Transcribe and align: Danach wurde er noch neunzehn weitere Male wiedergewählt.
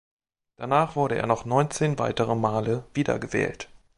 Danach 0.55 0.95
wurde 0.95 1.13
er 1.13 1.27
noch 1.27 1.45
neunzehn 1.45 1.99
weitere 1.99 2.33
Male 2.33 2.85
wiedergewählt. 2.95 3.69